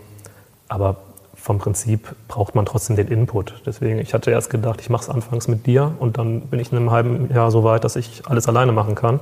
aber 0.67 0.97
vom 1.33 1.57
Prinzip 1.57 2.15
braucht 2.27 2.53
man 2.53 2.67
trotzdem 2.67 2.95
den 2.95 3.07
Input. 3.07 3.63
Deswegen, 3.65 3.97
ich 3.97 4.13
hatte 4.13 4.29
erst 4.29 4.51
gedacht, 4.51 4.81
ich 4.81 4.91
mache 4.91 5.01
es 5.01 5.09
anfangs 5.09 5.47
mit 5.47 5.65
dir 5.65 5.95
und 5.97 6.19
dann 6.19 6.41
bin 6.41 6.59
ich 6.59 6.71
in 6.71 6.77
einem 6.77 6.91
halben 6.91 7.33
Jahr 7.33 7.49
so 7.49 7.63
weit, 7.63 7.83
dass 7.83 7.95
ich 7.95 8.21
alles 8.27 8.47
alleine 8.47 8.71
machen 8.71 8.93
kann. 8.93 9.19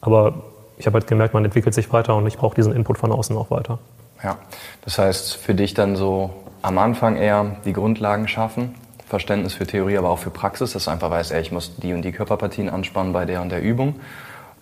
Aber 0.00 0.34
ich 0.78 0.86
habe 0.86 0.94
halt 0.94 1.06
gemerkt, 1.06 1.34
man 1.34 1.44
entwickelt 1.44 1.74
sich 1.74 1.92
weiter 1.92 2.16
und 2.16 2.26
ich 2.26 2.36
brauche 2.36 2.54
diesen 2.54 2.72
Input 2.72 2.98
von 2.98 3.12
außen 3.12 3.36
auch 3.36 3.50
weiter. 3.50 3.78
Ja, 4.22 4.36
das 4.84 4.98
heißt 4.98 5.36
für 5.36 5.54
dich 5.54 5.74
dann 5.74 5.96
so 5.96 6.30
am 6.62 6.78
Anfang 6.78 7.16
eher 7.16 7.56
die 7.64 7.72
Grundlagen 7.72 8.28
schaffen, 8.28 8.74
Verständnis 9.06 9.54
für 9.54 9.66
Theorie, 9.66 9.96
aber 9.96 10.10
auch 10.10 10.18
für 10.18 10.30
Praxis, 10.30 10.72
dass 10.72 10.84
du 10.84 10.90
einfach 10.90 11.10
weißt, 11.10 11.32
ey, 11.32 11.40
ich 11.40 11.52
muss 11.52 11.76
die 11.76 11.94
und 11.94 12.02
die 12.02 12.12
Körperpartien 12.12 12.68
anspannen 12.68 13.12
bei 13.12 13.24
der 13.24 13.40
und 13.40 13.50
der 13.50 13.62
Übung. 13.62 14.00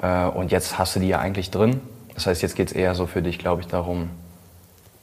Äh, 0.00 0.26
und 0.26 0.52
jetzt 0.52 0.78
hast 0.78 0.96
du 0.96 1.00
die 1.00 1.08
ja 1.08 1.18
eigentlich 1.18 1.50
drin. 1.50 1.80
Das 2.14 2.26
heißt, 2.26 2.42
jetzt 2.42 2.54
geht 2.54 2.68
es 2.68 2.72
eher 2.72 2.94
so 2.94 3.06
für 3.06 3.22
dich, 3.22 3.38
glaube 3.38 3.62
ich, 3.62 3.66
darum, 3.66 4.10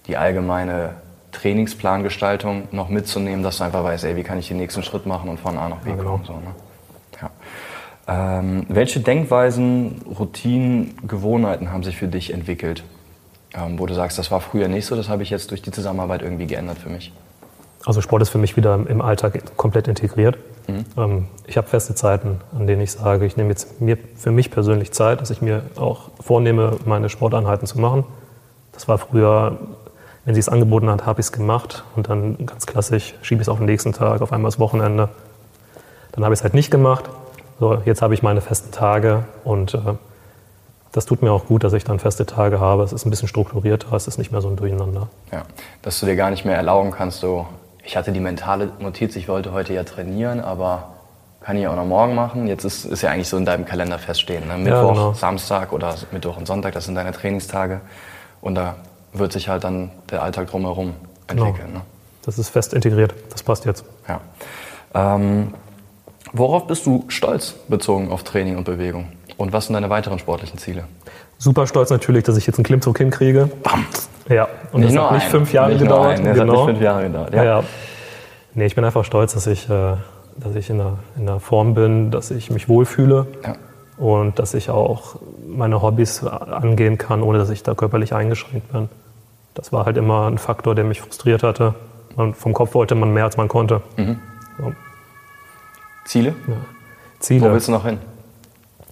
die 0.08 0.18
allgemeine 0.18 0.96
Trainingsplangestaltung 1.32 2.70
noch 2.72 2.90
mitzunehmen, 2.90 3.44
dass 3.44 3.58
du 3.58 3.64
einfach 3.64 3.84
weißt, 3.84 4.06
ey, 4.06 4.16
wie 4.16 4.24
kann 4.24 4.40
ich 4.40 4.48
den 4.48 4.58
nächsten 4.58 4.84
Schritt 4.84 5.06
machen 5.06 5.30
und 5.30 5.40
von 5.40 5.58
A 5.58 5.68
nach 5.68 5.80
B 5.80 5.90
ja, 5.90 5.96
genau. 5.96 6.12
kommen. 6.12 6.26
So, 6.26 6.34
ne? 6.34 6.56
Ähm, 8.08 8.66
welche 8.68 9.00
Denkweisen, 9.00 10.02
Routinen, 10.20 10.96
Gewohnheiten 11.08 11.72
haben 11.72 11.84
sich 11.84 11.98
für 11.98 12.08
dich 12.08 12.34
entwickelt, 12.34 12.84
ähm, 13.54 13.80
wo 13.80 13.86
du 13.86 13.94
sagst, 13.94 14.18
das 14.18 14.30
war 14.30 14.42
früher 14.42 14.68
nicht 14.68 14.86
so, 14.86 14.96
das 14.96 15.08
habe 15.08 15.24
ich 15.24 15.30
jetzt 15.30 15.52
durch 15.52 15.62
die 15.62 15.72
Zusammenarbeit 15.72 16.22
irgendwie 16.22 16.48
geändert 16.48 16.80
für 16.80 16.90
mich? 16.90 17.14
Also 17.86 18.02
Sport 18.02 18.22
ist 18.22 18.30
für 18.30 18.38
mich 18.38 18.58
wieder 18.58 18.80
im 18.88 19.02
Alltag 19.02 19.58
komplett 19.58 19.88
integriert. 19.88 20.38
Mhm. 20.68 20.86
Ähm, 20.98 21.28
ich 21.48 21.56
habe 21.56 21.68
feste 21.68 21.96
Zeiten, 21.96 22.42
an 22.58 22.68
denen 22.68 22.82
ich 22.82 22.92
sage, 22.92 23.26
ich 23.26 23.38
nehme 23.38 23.50
jetzt 23.50 23.80
mir, 23.80 23.98
für 24.16 24.32
mich 24.32 24.52
persönlich 24.52 24.92
Zeit, 24.92 25.22
dass 25.22 25.30
ich 25.30 25.42
mir 25.42 25.64
auch 25.78 26.10
vornehme, 26.20 26.78
meine 26.86 27.08
Sporteinheiten 27.10 27.68
zu 27.68 27.80
machen. 27.80 28.04
Das 28.74 28.88
war 28.90 28.98
früher, 28.98 29.60
wenn 30.26 30.34
sie 30.34 30.40
es 30.40 30.50
angeboten 30.50 30.90
hat, 30.90 31.06
habe 31.06 31.22
ich 31.22 31.28
es 31.28 31.32
gemacht 31.32 31.84
und 31.96 32.10
dann 32.10 32.46
ganz 32.46 32.66
klassisch 32.66 33.16
schiebe 33.22 33.42
ich 33.42 33.48
es 33.48 33.50
auf 33.50 33.60
den 33.60 33.66
nächsten 33.66 33.94
Tag, 33.94 34.22
auf 34.22 34.34
einmal 34.34 34.50
das 34.50 34.60
Wochenende. 34.60 35.10
Dann 36.14 36.24
habe 36.26 36.34
ich 36.34 36.40
es 36.40 36.44
halt 36.44 36.54
nicht 36.54 36.70
gemacht 36.70 37.10
so, 37.60 37.82
jetzt 37.86 38.02
habe 38.02 38.14
ich 38.14 38.24
meine 38.24 38.42
festen 38.42 38.72
Tage 38.72 39.26
und 39.44 39.74
äh, 39.74 39.80
das 40.92 41.06
tut 41.06 41.22
mir 41.22 41.32
auch 41.32 41.46
gut, 41.46 41.64
dass 41.64 41.74
ich 41.74 41.84
dann 41.84 42.00
feste 42.00 42.26
Tage 42.26 42.60
habe. 42.60 42.84
Es 42.84 42.94
ist 42.94 43.06
ein 43.06 43.10
bisschen 43.10 43.28
strukturierter, 43.28 43.94
es 43.94 44.08
ist 44.08 44.18
nicht 44.18 44.32
mehr 44.32 44.42
so 44.42 44.50
ein 44.50 44.56
Durcheinander. 44.56 45.08
Ja, 45.32 45.44
dass 45.82 46.00
du 46.00 46.06
dir 46.06 46.16
gar 46.16 46.30
nicht 46.30 46.46
mehr 46.46 46.56
erlauben 46.56 46.92
kannst, 46.92 47.20
so, 47.20 47.48
ich 47.84 47.98
hatte 47.98 48.12
die 48.12 48.20
mentale 48.20 48.70
Notiz, 48.80 49.16
ich 49.16 49.28
wollte 49.28 49.52
heute 49.52 49.74
ja 49.74 49.84
trainieren, 49.84 50.40
aber 50.40 50.90
kann 51.42 51.58
ich 51.58 51.68
auch 51.68 51.76
noch 51.76 51.86
morgen 51.86 52.16
machen. 52.16 52.48
Jetzt 52.48 52.64
ist, 52.64 52.86
ist 52.86 53.02
ja 53.02 53.10
eigentlich 53.10 53.28
so 53.28 53.38
in 53.38 53.46
deinem 53.46 53.66
Kalender 53.66 54.00
feststehen. 54.00 54.48
Ne? 54.48 54.58
Mittwoch, 54.58 54.88
ja, 54.88 54.94
genau. 54.94 55.14
Samstag 55.14 55.74
oder 55.74 55.96
Mittwoch 56.12 56.38
und 56.38 56.48
Sonntag, 56.48 56.74
das 56.74 56.86
sind 56.86 56.96
deine 56.96 57.12
Trainingstage. 57.12 57.82
Und 58.40 58.56
da 58.56 58.76
wird 59.12 59.34
sich 59.34 59.50
halt 59.50 59.64
dann 59.64 59.92
der 60.10 60.24
Alltag 60.24 60.48
drumherum 60.48 60.94
entwickeln. 61.28 61.68
Genau. 61.68 61.80
Ne? 61.80 61.86
Das 62.26 62.40
ist 62.40 62.50
fest 62.50 62.74
integriert, 62.74 63.14
das 63.30 63.44
passt 63.44 63.66
jetzt. 63.66 63.84
Ja. 64.08 64.22
Ähm, 64.94 65.54
Worauf 66.34 66.68
bist 66.68 66.86
du 66.86 67.06
stolz 67.08 67.56
bezogen 67.68 68.12
auf 68.12 68.24
Training 68.24 68.58
und 68.58 68.64
Bewegung? 68.66 69.08
Und 69.38 69.54
was 69.54 69.68
sind 69.68 69.74
deine 69.74 69.90
weiteren 69.90 70.20
sportlichen 70.20 70.58
Ziele? 70.58 70.86
Super 71.38 71.68
stolz 71.68 71.90
natürlich, 71.90 72.24
dass 72.24 72.38
ich 72.38 72.48
jetzt 72.48 72.58
einen 72.58 72.66
Klimmzug 72.66 72.98
hinkriege. 72.98 73.50
Bam. 73.64 73.86
Ja, 74.30 74.48
und 74.72 74.82
nicht 74.82 74.96
das 74.96 75.04
hat 75.04 75.12
nicht 75.14 75.28
fünf 75.28 75.54
Jahre 75.54 75.70
nicht 75.72 75.82
gedauert. 75.82 76.18
Genau. 76.18 76.40
hat 76.40 76.48
nicht 76.48 76.66
fünf 76.66 76.82
Jahre 76.82 77.04
gedauert. 77.04 77.34
Ja. 77.34 77.44
ja. 77.44 77.64
Nee, 78.56 78.66
ich 78.66 78.76
bin 78.76 78.84
einfach 78.84 79.04
stolz, 79.06 79.34
dass 79.34 79.48
ich, 79.48 79.70
äh, 79.70 79.96
dass 80.38 80.56
ich 80.56 80.70
in, 80.70 80.78
der, 80.78 80.98
in 81.18 81.26
der 81.26 81.40
Form 81.40 81.74
bin, 81.74 82.12
dass 82.12 82.32
ich 82.32 82.50
mich 82.50 82.68
wohlfühle. 82.70 83.28
Ja. 83.44 83.56
und 83.98 84.40
dass 84.40 84.54
ich 84.54 84.70
auch 84.70 85.18
meine 85.48 85.82
Hobbys 85.82 86.24
angehen 86.24 86.98
kann, 86.98 87.22
ohne 87.22 87.38
dass 87.38 87.50
ich 87.50 87.62
da 87.62 87.76
körperlich 87.76 88.14
eingeschränkt 88.14 88.72
bin. 88.72 88.90
Das 89.54 89.72
war 89.72 89.86
halt 89.86 89.98
immer 89.98 90.28
ein 90.28 90.40
Faktor, 90.40 90.74
der 90.74 90.84
mich 90.84 91.02
frustriert 91.02 91.44
hatte. 91.44 91.76
Man, 92.16 92.34
vom 92.34 92.54
Kopf 92.54 92.74
wollte 92.74 92.96
man 92.96 93.14
mehr, 93.14 93.26
als 93.26 93.38
man 93.38 93.48
konnte. 93.48 93.82
Mhm. 93.98 94.20
So. 94.58 94.72
Ziele? 96.06 96.36
Ja. 96.48 96.56
Ziele? 97.20 97.50
Wo 97.50 97.54
willst 97.54 97.68
du 97.68 97.72
noch 97.72 97.86
hin? 97.86 98.00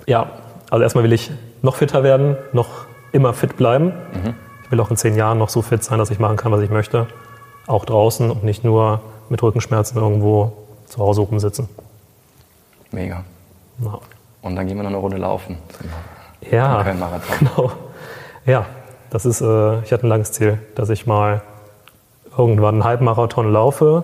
Ja, 0.07 0.31
also 0.69 0.83
erstmal 0.83 1.03
will 1.03 1.13
ich 1.13 1.31
noch 1.61 1.75
fitter 1.75 2.03
werden, 2.03 2.37
noch 2.53 2.85
immer 3.11 3.33
fit 3.33 3.57
bleiben. 3.57 3.93
Mhm. 4.13 4.35
Ich 4.63 4.71
will 4.71 4.79
auch 4.79 4.89
in 4.89 4.97
zehn 4.97 5.15
Jahren 5.15 5.37
noch 5.37 5.49
so 5.49 5.61
fit 5.61 5.83
sein, 5.83 5.99
dass 5.99 6.09
ich 6.09 6.19
machen 6.19 6.37
kann, 6.37 6.51
was 6.51 6.61
ich 6.61 6.69
möchte. 6.69 7.07
Auch 7.67 7.85
draußen 7.85 8.31
und 8.31 8.43
nicht 8.43 8.63
nur 8.63 9.01
mit 9.29 9.43
Rückenschmerzen 9.43 9.97
irgendwo 9.97 10.53
zu 10.87 10.99
Hause 10.99 11.21
rumsitzen. 11.21 11.67
Mega. 12.91 13.23
Ja. 13.79 13.99
Und 14.41 14.55
dann 14.55 14.67
gehen 14.67 14.77
wir 14.77 14.83
noch 14.83 14.89
eine 14.89 14.97
Runde 14.97 15.17
laufen. 15.17 15.57
Ja, 16.49 16.83
genau. 16.83 17.71
Ja, 18.45 18.65
das 19.11 19.25
ist, 19.25 19.41
äh, 19.41 19.79
ich 19.81 19.93
hatte 19.93 20.07
ein 20.07 20.09
langes 20.09 20.31
Ziel, 20.31 20.57
dass 20.75 20.89
ich 20.89 21.05
mal 21.05 21.41
irgendwann 22.35 22.75
einen 22.75 22.83
Halbmarathon 22.83 23.51
laufe. 23.51 24.03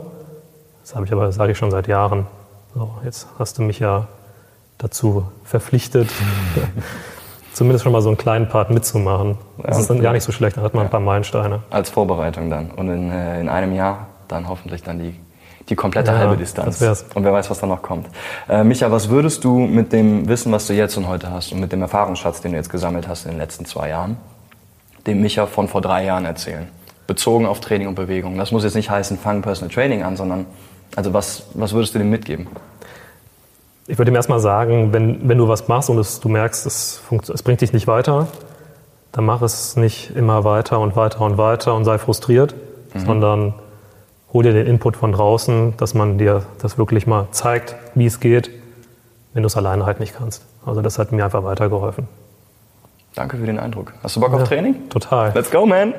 Das 0.82 0.96
habe 0.96 1.06
ich 1.06 1.12
aber, 1.12 1.32
sage 1.32 1.54
ich 1.54 1.58
schon 1.58 1.72
seit 1.72 1.88
Jahren. 1.88 2.28
So, 2.74 2.92
jetzt 3.04 3.28
hast 3.40 3.58
du 3.58 3.64
mich 3.64 3.80
ja 3.80 4.08
dazu 4.78 5.26
verpflichtet, 5.44 6.10
zumindest 7.54 7.84
schon 7.84 7.92
mal 7.92 8.02
so 8.02 8.10
einen 8.10 8.18
kleinen 8.18 8.48
Part 8.50 8.70
mitzumachen. 8.70 9.38
Das 9.64 9.80
ist 9.80 9.90
dann 9.90 10.02
gar 10.02 10.14
nicht 10.14 10.24
so 10.24 10.32
schlecht, 10.32 10.58
dann 10.58 10.64
hat 10.64 10.74
man 10.74 10.84
ja. 10.84 10.88
ein 10.88 10.92
paar 10.92 11.00
Meilensteine. 11.00 11.64
Als 11.70 11.90
Vorbereitung 11.90 12.50
dann. 12.50 12.72
Und 12.72 12.90
in, 12.90 13.12
äh, 13.12 13.42
in 13.42 13.50
einem 13.50 13.74
Jahr 13.74 14.08
dann 14.28 14.48
hoffentlich 14.48 14.84
dann 14.84 15.00
die 15.00 15.16
die 15.70 15.76
komplette 15.76 16.12
ja, 16.12 16.18
halbe 16.18 16.38
Distanz. 16.38 16.82
Und 17.14 17.24
wer 17.24 17.34
weiß, 17.34 17.50
was 17.50 17.60
da 17.60 17.68
noch 17.68 17.82
kommt. 17.82 18.08
Äh, 18.48 18.64
Micha, 18.64 18.92
was 18.92 19.10
würdest 19.10 19.44
du 19.44 19.60
mit 19.60 19.92
dem 19.92 20.28
Wissen, 20.28 20.52
was 20.52 20.68
du 20.68 20.74
jetzt 20.74 20.96
und 20.98 21.08
heute 21.08 21.32
hast 21.32 21.52
und 21.52 21.60
mit 21.60 21.72
dem 21.72 21.82
Erfahrungsschatz, 21.82 22.42
den 22.42 22.52
du 22.52 22.58
jetzt 22.58 22.70
gesammelt 22.70 23.08
hast 23.08 23.26
in 23.26 23.32
den 23.32 23.38
letzten 23.38 23.66
zwei 23.66 23.90
Jahren, 23.90 24.18
dem 25.06 25.22
Micha 25.22 25.46
von 25.46 25.68
vor 25.68 25.82
drei 25.82 26.06
Jahren 26.06 26.26
erzählen? 26.26 26.68
Bezogen 27.06 27.46
auf 27.46 27.60
Training 27.60 27.88
und 27.88 27.96
Bewegung. 27.96 28.38
Das 28.38 28.52
muss 28.52 28.64
jetzt 28.64 28.76
nicht 28.76 28.90
heißen, 28.90 29.18
fang 29.18 29.42
Personal 29.42 29.74
Training 29.74 30.04
an, 30.04 30.18
sondern 30.18 30.46
also 30.98 31.13
was, 31.13 31.44
was 31.54 31.74
würdest 31.74 31.94
du 31.94 32.00
dem 32.00 32.10
mitgeben? 32.10 32.48
Ich 33.86 34.00
würde 34.00 34.12
ihm 34.12 34.16
erstmal 34.16 34.39
sagen, 34.39 34.92
wenn, 34.94 35.30
wenn 35.30 35.38
du 35.38 35.48
was 35.48 35.68
machst 35.68 35.92
und 35.92 36.00
es, 36.00 36.20
du 36.20 36.27
merkst, 36.27 36.66
es, 36.66 37.04
es 37.32 37.44
bringt 37.44 37.62
dich 37.62 37.72
nicht 37.72 37.86
weiter, 37.86 38.27
dann 39.12 39.24
mach 39.24 39.44
es 39.44 39.77
nicht 39.77 40.16
immer 40.16 40.44
weiter 40.44 40.80
und 40.80 40.96
weiter 40.96 41.22
und 41.22 41.38
weiter 41.38 41.75
und 41.75 41.86
sei 41.86 42.00
frustriert, 42.00 42.56
mhm. 42.96 43.00
sondern 43.00 43.54
hol 44.34 44.42
dir 44.42 44.54
den 44.54 44.66
Input 44.66 44.98
von 44.98 45.12
draußen, 45.12 45.77
dass 45.77 45.94
man 45.94 46.18
dir 46.18 46.44
das 46.62 46.80
wirklich 46.80 47.06
mal 47.06 47.27
zeigt, 47.30 47.75
wie 47.94 48.08
es 48.08 48.20
geht, 48.20 48.50
wenn 49.34 49.44
du 49.44 49.48
es 49.48 49.56
alleine 49.56 49.86
halt 49.86 50.00
nicht 50.00 50.18
kannst. 50.18 50.46
Also 50.66 50.82
das 50.82 50.98
hat 50.98 51.12
mir 51.12 51.24
einfach 51.24 51.44
weitergeholfen. 51.44 52.08
Danke 53.13 53.38
für 53.38 53.46
den 53.46 53.60
Eindruck. 53.60 53.94
Hast 54.01 54.16
du 54.16 54.20
Bock 54.20 54.32
ja, 54.32 54.38
auf 54.38 54.48
Training? 54.48 54.89
Total. 54.89 55.32
Let's 55.36 55.51
go, 55.51 55.68
man! 55.68 55.94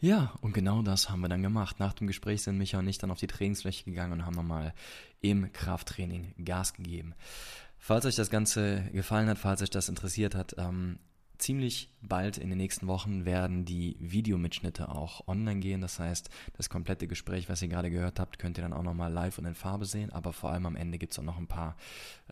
Ja, 0.00 0.32
und 0.40 0.54
genau 0.54 0.80
das 0.80 1.10
haben 1.10 1.20
wir 1.20 1.28
dann 1.28 1.42
gemacht. 1.42 1.78
Nach 1.78 1.92
dem 1.92 2.06
Gespräch 2.06 2.42
sind 2.42 2.56
Micha 2.56 2.78
und 2.78 2.88
ich 2.88 2.96
dann 2.96 3.10
auf 3.10 3.18
die 3.18 3.26
Trainingsfläche 3.26 3.84
gegangen 3.84 4.12
und 4.12 4.24
haben 4.24 4.34
nochmal 4.34 4.72
im 5.20 5.52
Krafttraining 5.52 6.34
Gas 6.42 6.72
gegeben. 6.72 7.14
Falls 7.78 8.06
euch 8.06 8.16
das 8.16 8.30
Ganze 8.30 8.82
gefallen 8.92 9.28
hat, 9.28 9.38
falls 9.38 9.60
euch 9.60 9.70
das 9.70 9.90
interessiert 9.90 10.34
hat, 10.34 10.54
ähm, 10.56 10.98
ziemlich 11.36 11.90
bald 12.02 12.38
in 12.38 12.48
den 12.48 12.58
nächsten 12.58 12.86
Wochen 12.86 13.24
werden 13.24 13.64
die 13.64 13.96
Videomitschnitte 13.98 14.88
auch 14.88 15.26
online 15.26 15.60
gehen. 15.60 15.80
Das 15.80 15.98
heißt, 15.98 16.30
das 16.56 16.70
komplette 16.70 17.06
Gespräch, 17.06 17.48
was 17.48 17.60
ihr 17.62 17.68
gerade 17.68 17.90
gehört 17.90 18.20
habt, 18.20 18.38
könnt 18.38 18.58
ihr 18.58 18.62
dann 18.62 18.72
auch 18.72 18.82
nochmal 18.82 19.12
live 19.12 19.38
und 19.38 19.46
in 19.46 19.54
Farbe 19.54 19.84
sehen. 19.86 20.10
Aber 20.12 20.32
vor 20.32 20.50
allem 20.50 20.66
am 20.66 20.76
Ende 20.76 20.98
gibt 20.98 21.12
es 21.12 21.18
auch 21.18 21.24
noch 21.24 21.38
ein 21.38 21.46
paar 21.46 21.76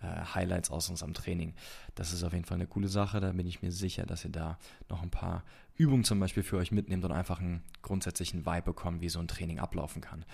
äh, 0.01 0.07
Highlights 0.35 0.71
aus 0.71 0.89
unserem 0.89 1.15
Training. 1.15 1.55
Das 1.95 2.13
ist 2.13 2.23
auf 2.23 2.33
jeden 2.33 2.45
Fall 2.45 2.57
eine 2.57 2.67
coole 2.67 2.89
Sache. 2.89 3.21
Da 3.21 3.33
bin 3.33 3.47
ich 3.47 3.63
mir 3.63 3.73
sicher, 3.73 4.07
dass 4.07 4.25
ihr 4.25 4.33
da 4.33 4.59
noch 4.89 5.03
ein 5.03 5.11
paar 5.11 5.43
Übungen 5.79 6.05
zum 6.05 6.21
Beispiel 6.21 6.43
für 6.43 6.59
euch 6.59 6.73
mitnehmt 6.73 7.05
und 7.05 7.13
einfach 7.13 7.41
einen 7.41 7.63
grundsätzlichen 7.83 8.45
Vibe 8.45 8.63
bekommt, 8.63 9.01
wie 9.01 9.09
so 9.09 9.21
ein 9.21 9.29
Training 9.29 9.61
ablaufen 9.61 10.03
kann. 10.03 10.25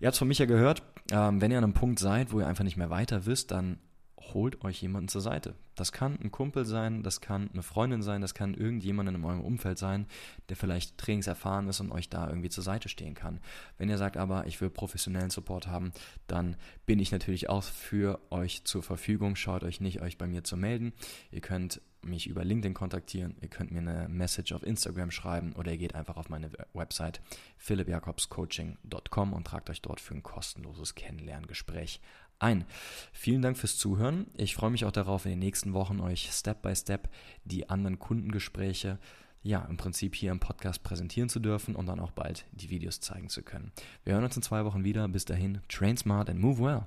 Ihr 0.00 0.06
habt 0.06 0.14
es 0.14 0.18
von 0.18 0.28
mich 0.28 0.38
ja 0.38 0.46
gehört, 0.46 0.82
ähm, 1.10 1.40
wenn 1.40 1.50
ihr 1.50 1.58
an 1.58 1.64
einem 1.64 1.74
Punkt 1.74 1.98
seid, 1.98 2.32
wo 2.32 2.40
ihr 2.40 2.46
einfach 2.46 2.64
nicht 2.64 2.76
mehr 2.76 2.90
weiter 2.90 3.26
wisst, 3.26 3.50
dann 3.50 3.78
holt 4.18 4.64
euch 4.64 4.80
jemanden 4.82 5.08
zur 5.08 5.20
Seite. 5.20 5.54
Das 5.74 5.92
kann 5.92 6.18
ein 6.20 6.30
Kumpel 6.30 6.64
sein, 6.64 7.02
das 7.02 7.20
kann 7.20 7.50
eine 7.52 7.62
Freundin 7.62 8.02
sein, 8.02 8.20
das 8.20 8.34
kann 8.34 8.54
irgendjemand 8.54 9.08
in 9.08 9.24
eurem 9.24 9.40
Umfeld 9.40 9.78
sein, 9.78 10.06
der 10.48 10.56
vielleicht 10.56 10.98
trainingserfahren 10.98 11.68
ist 11.68 11.80
und 11.80 11.90
euch 11.90 12.08
da 12.08 12.28
irgendwie 12.28 12.48
zur 12.48 12.64
Seite 12.64 12.88
stehen 12.88 13.14
kann. 13.14 13.40
Wenn 13.76 13.88
ihr 13.88 13.98
sagt 13.98 14.16
aber, 14.16 14.46
ich 14.46 14.60
will 14.60 14.70
professionellen 14.70 15.30
Support 15.30 15.66
haben, 15.66 15.92
dann 16.26 16.56
bin 16.86 17.00
ich 17.00 17.10
natürlich 17.10 17.48
auch 17.48 17.64
für 17.64 18.20
euch 18.30 18.64
zur 18.64 18.82
Verfügung. 18.82 19.36
Schaut 19.36 19.64
euch 19.64 19.80
nicht, 19.80 20.00
euch 20.00 20.16
bei 20.16 20.26
mir 20.26 20.44
zu 20.44 20.56
melden. 20.56 20.92
Ihr 21.30 21.40
könnt 21.40 21.80
mich 22.04 22.26
über 22.26 22.44
LinkedIn 22.44 22.74
kontaktieren, 22.74 23.34
ihr 23.40 23.48
könnt 23.48 23.70
mir 23.70 23.78
eine 23.78 24.08
Message 24.08 24.52
auf 24.52 24.62
Instagram 24.62 25.10
schreiben 25.10 25.54
oder 25.54 25.72
ihr 25.72 25.78
geht 25.78 25.94
einfach 25.94 26.16
auf 26.16 26.28
meine 26.28 26.50
Website 26.72 27.20
philippjakobscoaching.com 27.56 29.32
und 29.32 29.46
tragt 29.46 29.70
euch 29.70 29.82
dort 29.82 30.00
für 30.00 30.14
ein 30.14 30.22
kostenloses 30.22 30.94
Kennenlerngespräch 30.94 32.00
ein. 32.38 32.64
Vielen 33.12 33.42
Dank 33.42 33.56
fürs 33.56 33.76
Zuhören. 33.76 34.26
Ich 34.36 34.54
freue 34.54 34.70
mich 34.70 34.84
auch 34.84 34.92
darauf, 34.92 35.24
in 35.24 35.32
den 35.32 35.38
nächsten 35.40 35.72
Wochen 35.72 36.00
euch 36.00 36.30
Step 36.32 36.62
by 36.62 36.74
Step 36.74 37.08
die 37.44 37.68
anderen 37.68 37.98
Kundengespräche 37.98 38.98
ja, 39.44 39.60
im 39.68 39.76
Prinzip 39.76 40.14
hier 40.14 40.32
im 40.32 40.40
Podcast 40.40 40.82
präsentieren 40.82 41.28
zu 41.28 41.38
dürfen 41.38 41.76
und 41.76 41.86
dann 41.86 42.00
auch 42.00 42.12
bald 42.12 42.46
die 42.52 42.70
Videos 42.70 43.00
zeigen 43.00 43.28
zu 43.28 43.42
können. 43.42 43.72
Wir 44.02 44.14
hören 44.14 44.24
uns 44.24 44.36
in 44.36 44.42
zwei 44.42 44.64
Wochen 44.64 44.84
wieder. 44.84 45.06
Bis 45.06 45.26
dahin, 45.26 45.60
train 45.68 45.98
smart 45.98 46.30
and 46.30 46.40
move 46.40 46.60
well. 46.60 46.86